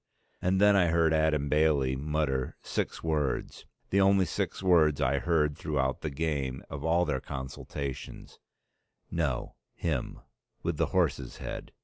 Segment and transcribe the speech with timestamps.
[0.41, 4.25] And then I heard Adam Bailey mutter six words, the only
[4.63, 8.39] words I heard throughout the game, of all their consultations,
[9.11, 10.19] "No, him
[10.63, 11.71] with the horse's head."